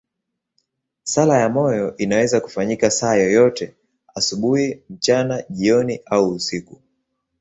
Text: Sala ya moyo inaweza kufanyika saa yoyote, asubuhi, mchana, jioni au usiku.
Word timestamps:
Sala 1.03 1.37
ya 1.39 1.49
moyo 1.49 1.97
inaweza 1.97 2.39
kufanyika 2.41 2.91
saa 2.91 3.15
yoyote, 3.15 3.75
asubuhi, 4.15 4.83
mchana, 4.89 5.43
jioni 5.49 5.99
au 6.05 6.29
usiku. 6.31 6.81